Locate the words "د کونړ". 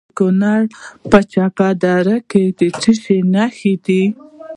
0.09-0.61